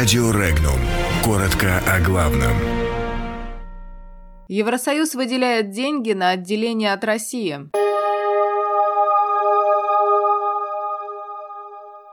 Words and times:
Радио 0.00 0.30
Регнум. 0.30 0.80
Коротко 1.22 1.76
о 1.86 2.00
главном. 2.00 2.54
Евросоюз 4.48 5.14
выделяет 5.14 5.72
деньги 5.72 6.12
на 6.12 6.30
отделение 6.30 6.94
от 6.94 7.04
России. 7.04 7.68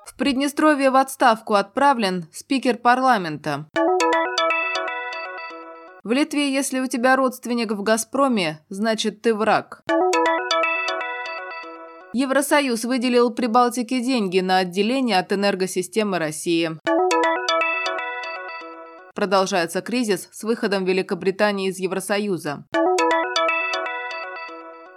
В 0.03 0.17
Приднестровье 0.17 0.89
в 0.89 0.97
отставку 0.97 1.53
отправлен 1.53 2.25
спикер 2.33 2.75
парламента. 2.75 3.69
В 6.03 6.11
Литве, 6.11 6.51
если 6.53 6.81
у 6.81 6.87
тебя 6.87 7.15
родственник 7.15 7.71
в 7.71 7.83
«Газпроме», 7.83 8.59
значит 8.67 9.21
ты 9.21 9.33
враг. 9.33 9.81
Евросоюз 12.11 12.83
выделил 12.83 13.31
Прибалтике 13.31 14.01
деньги 14.01 14.41
на 14.41 14.57
отделение 14.57 15.19
от 15.19 15.31
энергосистемы 15.31 16.19
России. 16.19 16.71
Продолжается 19.17 19.81
кризис 19.81 20.29
с 20.31 20.43
выходом 20.43 20.85
Великобритании 20.85 21.69
из 21.69 21.79
Евросоюза. 21.79 22.65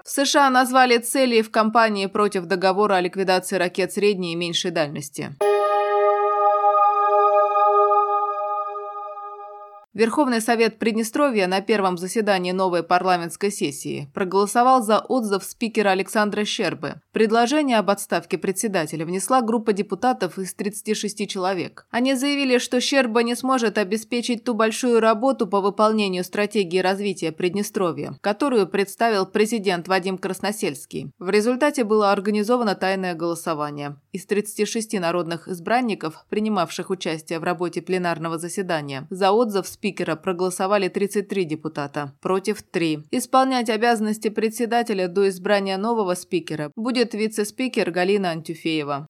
В 0.04 0.10
США 0.10 0.50
назвали 0.50 0.98
цели 0.98 1.40
в 1.40 1.50
кампании 1.50 2.04
против 2.04 2.44
договора 2.44 2.96
о 2.96 3.00
ликвидации 3.00 3.56
ракет 3.56 3.94
средней 3.94 4.34
и 4.34 4.36
меньшей 4.36 4.72
дальности. 4.72 5.34
Верховный 9.92 10.40
совет 10.40 10.78
Приднестровья 10.78 11.48
на 11.48 11.60
первом 11.62 11.98
заседании 11.98 12.52
новой 12.52 12.84
парламентской 12.84 13.50
сессии 13.50 14.08
проголосовал 14.14 14.84
за 14.84 15.00
отзыв 15.00 15.42
спикера 15.42 15.88
Александра 15.88 16.44
Щербы. 16.44 17.00
Предложение 17.10 17.76
об 17.78 17.90
отставке 17.90 18.38
председателя 18.38 19.04
внесла 19.04 19.42
группа 19.42 19.72
депутатов 19.72 20.38
из 20.38 20.54
36 20.54 21.28
человек. 21.28 21.88
Они 21.90 22.14
заявили, 22.14 22.58
что 22.58 22.80
Щерба 22.80 23.24
не 23.24 23.34
сможет 23.34 23.78
обеспечить 23.78 24.44
ту 24.44 24.54
большую 24.54 25.00
работу 25.00 25.48
по 25.48 25.60
выполнению 25.60 26.22
стратегии 26.22 26.78
развития 26.78 27.32
Приднестровья, 27.32 28.16
которую 28.20 28.68
представил 28.68 29.26
президент 29.26 29.88
Вадим 29.88 30.18
Красносельский. 30.18 31.10
В 31.18 31.30
результате 31.30 31.82
было 31.82 32.12
организовано 32.12 32.76
тайное 32.76 33.16
голосование. 33.16 33.96
Из 34.12 34.24
36 34.24 35.00
народных 35.00 35.48
избранников, 35.48 36.24
принимавших 36.28 36.90
участие 36.90 37.40
в 37.40 37.42
работе 37.42 37.82
пленарного 37.82 38.38
заседания, 38.38 39.08
за 39.10 39.32
отзыв 39.32 39.66
спикера 39.66 39.79
проголосовали 40.16 40.88
33 40.88 41.44
депутата, 41.44 42.12
против 42.20 42.62
3. 42.62 43.04
Исполнять 43.10 43.70
обязанности 43.70 44.30
председателя 44.30 45.08
до 45.08 45.28
избрания 45.28 45.78
нового 45.78 46.14
спикера 46.14 46.70
будет 46.76 47.14
вице-спикер 47.14 47.90
Галина 47.90 48.30
Антюфеева. 48.30 49.06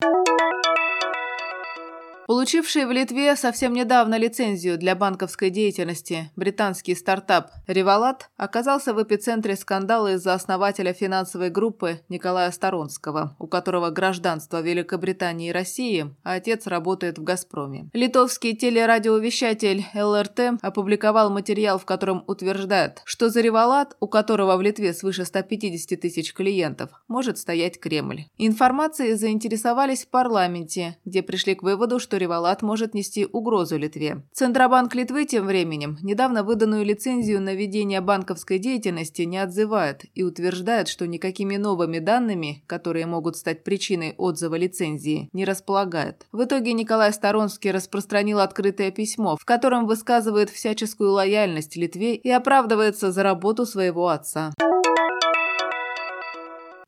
Получивший 2.31 2.87
в 2.87 2.93
Литве 2.93 3.35
совсем 3.35 3.73
недавно 3.73 4.17
лицензию 4.17 4.79
для 4.79 4.95
банковской 4.95 5.51
деятельности 5.51 6.31
британский 6.37 6.95
стартап 6.95 7.51
«Револат» 7.67 8.31
оказался 8.37 8.95
в 8.95 9.03
эпицентре 9.03 9.57
скандала 9.57 10.13
из-за 10.13 10.35
основателя 10.35 10.93
финансовой 10.93 11.51
группы 11.51 12.03
Николая 12.09 12.53
Сторонского, 12.53 13.35
у 13.41 13.49
которого 13.49 13.91
гражданство 13.91 14.63
Великобритании 14.63 15.49
и 15.49 15.53
России, 15.53 16.15
а 16.23 16.35
отец 16.35 16.69
работает 16.69 17.19
в 17.19 17.25
«Газпроме». 17.25 17.91
Литовский 17.95 18.55
телерадиовещатель 18.55 19.87
ЛРТ 19.93 20.63
опубликовал 20.63 21.31
материал, 21.31 21.81
в 21.81 21.85
котором 21.85 22.23
утверждает, 22.29 23.03
что 23.07 23.29
за 23.29 23.41
«Револат», 23.41 23.97
у 23.99 24.07
которого 24.07 24.57
в 24.57 24.63
Литве 24.63 24.95
свыше 24.95 25.25
150 25.25 26.01
тысяч 26.01 26.33
клиентов, 26.33 26.91
может 27.09 27.39
стоять 27.39 27.81
Кремль. 27.81 28.27
Информацией 28.39 29.15
заинтересовались 29.15 30.05
в 30.05 30.11
парламенте, 30.11 30.97
где 31.05 31.25
пришли 31.25 31.57
к 31.57 31.65
выводу, 31.65 31.99
что 31.99 32.20
Револат 32.21 32.63
может 32.63 32.95
нести 32.95 33.27
угрозу 33.27 33.79
Литве. 33.79 34.23
Центробанк 34.33 34.95
Литвы 34.95 35.25
тем 35.25 35.47
временем 35.47 35.99
недавно 36.03 36.45
выданную 36.45 36.85
лицензию 36.85 37.41
на 37.41 37.55
ведение 37.55 38.01
банковской 38.01 38.59
деятельности 38.59 39.23
не 39.23 39.39
отзывает 39.39 40.05
и 40.15 40.23
утверждает, 40.23 40.89
что 40.89 41.07
никакими 41.07 41.57
новыми 41.57 41.99
данными, 41.99 42.63
которые 42.67 43.07
могут 43.07 43.37
стать 43.37 43.65
причиной 43.65 44.15
отзыва 44.19 44.55
лицензии, 44.55 45.29
не 45.33 45.45
располагает. 45.45 46.27
В 46.31 46.45
итоге 46.45 46.73
Николай 46.75 47.13
Сторонский 47.13 47.71
распространил 47.71 48.41
открытое 48.41 48.91
письмо, 48.91 49.37
в 49.37 49.45
котором 49.45 49.87
высказывает 49.87 50.51
всяческую 50.51 51.13
лояльность 51.13 51.77
Литве 51.77 52.15
и 52.15 52.31
оправдывается 52.31 53.11
за 53.11 53.23
работу 53.23 53.67
своего 53.67 54.09
отца. 54.09 54.53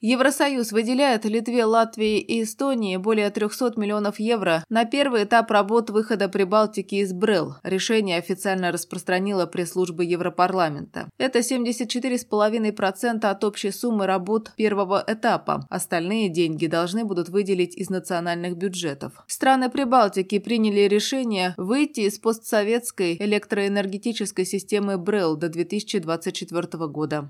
Евросоюз 0.05 0.73
выделяет 0.73 1.25
Литве, 1.27 1.65
Латвии 1.65 2.19
и 2.19 2.43
Эстонии 2.43 2.97
более 2.97 3.31
300 3.31 3.75
миллионов 3.77 4.19
евро 4.19 4.65
на 4.69 4.85
первый 4.85 5.23
этап 5.23 5.49
работ 5.53 5.91
выхода 5.91 6.29
Прибалтики 6.29 6.97
из 6.97 7.13
БРЭЛ. 7.13 7.55
Решение 7.63 8.19
официально 8.19 8.73
распространила 8.73 9.47
пресс-служба 9.47 10.03
Европарламента. 10.03 11.09
Это 11.19 11.39
74,5% 11.39 13.25
от 13.27 13.45
общей 13.45 13.71
суммы 13.71 14.07
работ 14.07 14.51
первого 14.57 15.05
этапа. 15.07 15.69
Остальные 15.71 16.31
деньги 16.31 16.67
должны 16.67 17.05
будут 17.05 17.29
выделить 17.29 17.77
из 17.77 17.89
национальных 17.89 18.57
бюджетов. 18.57 19.13
Страны 19.29 19.71
Прибалтики 19.71 20.41
приняли 20.41 20.89
решение 20.89 21.55
выйти 21.57 22.01
из 22.01 22.19
постсоветской 22.19 23.19
электроэнергетической 23.21 24.47
системы 24.47 24.99
БРЭЛ 24.99 25.37
до 25.37 25.49
2024 25.49 26.89
года. 26.89 27.29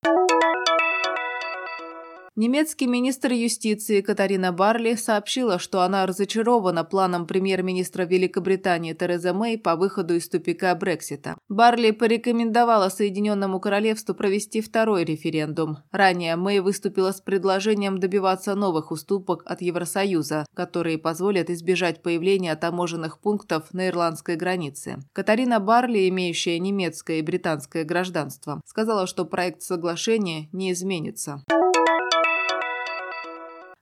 Немецкий 2.35 2.87
министр 2.87 3.33
юстиции 3.35 4.01
Катарина 4.01 4.53
Барли 4.53 4.95
сообщила, 4.95 5.59
что 5.59 5.83
она 5.83 6.07
разочарована 6.07 6.83
планом 6.83 7.27
премьер-министра 7.27 8.05
Великобритании 8.05 8.95
Терезы 8.95 9.35
Мэй 9.35 9.59
по 9.59 9.77
выходу 9.77 10.15
из 10.15 10.31
тупика 10.31 10.75
Брексита. 10.75 11.37
Барли 11.51 11.91
порекомендовала 11.91 12.89
Соединенному 12.89 13.61
Королевству 13.61 14.15
провести 14.15 14.63
второй 14.63 15.05
референдум. 15.05 15.81
Ранее 15.91 16.37
Мэй 16.37 16.61
выступила 16.61 17.13
с 17.13 17.21
предложением 17.21 17.99
добиваться 17.99 18.55
новых 18.55 18.93
уступок 18.93 19.43
от 19.45 19.61
Евросоюза, 19.61 20.47
которые 20.55 20.97
позволят 20.97 21.51
избежать 21.51 22.03
появления 22.03 22.57
таможенных 22.57 23.21
пунктов 23.21 23.75
на 23.75 23.89
ирландской 23.89 24.37
границе. 24.37 25.01
Катарина 25.13 25.61
Барли, 25.61 26.09
имеющая 26.09 26.59
немецкое 26.59 27.19
и 27.19 27.23
британское 27.23 27.85
гражданство, 27.85 28.63
сказала, 28.65 29.07
что 29.07 29.27
проект 29.27 29.61
соглашения 29.61 30.49
не 30.53 30.73
изменится. 30.73 31.43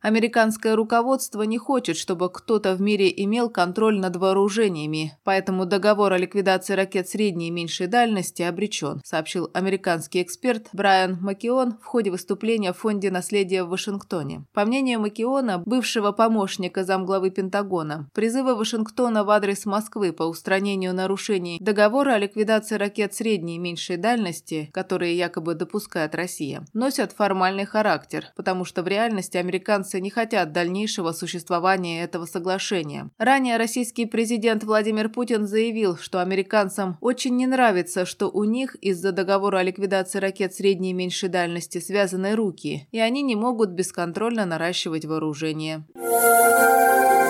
Американское 0.03 0.75
руководство 0.77 1.43
не 1.43 1.59
хочет, 1.59 1.95
чтобы 1.99 2.31
кто-то 2.31 2.75
в 2.75 2.81
мире 2.81 3.13
имел 3.15 3.51
контроль 3.51 3.99
над 3.99 4.17
вооружениями, 4.17 5.19
поэтому 5.25 5.67
договор 5.67 6.15
о 6.15 6.19
ликвидации 6.19 6.73
ракет 6.73 7.07
средней 7.07 7.49
и 7.49 7.51
меньшей 7.51 7.87
дальности 7.87 8.41
обречен, 8.41 9.03
сообщил 9.05 9.51
американский 9.53 10.23
эксперт 10.23 10.69
Брайан 10.73 11.19
Макион 11.21 11.77
в 11.83 11.85
ходе 11.85 12.11
выступления 12.11 12.73
в 12.73 12.79
Фонде 12.79 13.11
наследия 13.11 13.63
в 13.63 13.69
Вашингтоне. 13.69 14.47
По 14.55 14.65
мнению 14.65 15.01
Макиона, 15.01 15.63
бывшего 15.67 16.13
помощника 16.13 16.83
замглавы 16.83 17.31
Пентагона, 17.31 18.09
призывы 18.15 18.55
Вашингтона 18.55 19.23
в 19.23 19.29
адрес 19.29 19.67
Москвы 19.67 20.15
по 20.15 20.23
устранению 20.23 20.95
нарушений 20.95 21.59
договора 21.61 22.15
о 22.15 22.19
ликвидации 22.19 22.77
ракет 22.77 23.13
средней 23.13 23.57
и 23.57 23.59
меньшей 23.59 23.99
дальности, 23.99 24.71
которые 24.73 25.19
якобы 25.19 25.55
допускает 25.55 26.15
Россия, 26.15 26.65
носят 26.73 27.13
формальный 27.13 27.67
характер, 27.67 28.29
потому 28.35 28.65
что 28.65 28.83
в 28.83 28.89
реальности 28.89 29.37
американцы 29.37 29.90
американцы 29.91 30.01
не 30.01 30.11
хотят 30.11 30.53
дальнейшего 30.53 31.13
существования 31.13 32.05
этого 32.05 32.27
соглашения. 32.27 33.11
Ранее 33.19 33.57
российский 33.57 34.07
президент 34.07 34.65
Владимир 34.65 35.09
Путин 35.09 35.47
заявил, 35.47 35.97
что 35.97 36.21
американцам 36.21 36.97
очень 37.01 37.37
не 37.37 37.47
нравится, 37.47 38.07
что 38.07 38.31
у 38.31 38.45
них 38.45 38.77
из-за 38.77 39.13
договора 39.13 39.59
о 39.59 39.63
ликвидации 39.63 40.21
ракет 40.21 40.55
средней 40.55 40.91
и 40.91 40.95
меньшей 40.95 41.29
дальности 41.29 41.81
связаны 41.81 42.35
руки, 42.35 42.87
и 42.93 43.01
они 43.01 43.23
не 43.23 43.37
могут 43.37 43.71
бесконтрольно 43.71 44.47
наращивать 44.47 45.05
вооружение. 45.05 45.85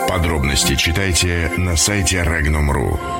Подробности 0.09 0.77
читайте 0.77 1.50
на 1.56 1.77
сайте 1.77 2.16
Regnum.ru. 2.16 3.19